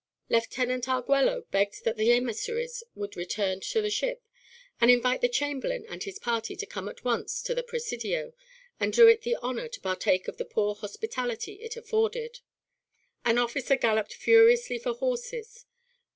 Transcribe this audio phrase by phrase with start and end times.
[0.29, 4.25] Lieutenant Arguello begged that the emissaries would return to the ship
[4.79, 8.33] and invite the Chamberlain and his party to come at once to the Presidio
[8.79, 12.39] and do it the honor to partake of the poor hospitality it afforded.
[13.25, 15.67] An officer galloped furiously for horses.